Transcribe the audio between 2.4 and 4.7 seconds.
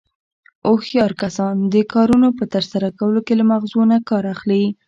ترسره کولو کې له مغزو نه کار اخلي.